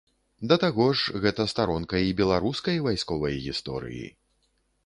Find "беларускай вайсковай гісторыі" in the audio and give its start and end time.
2.21-4.05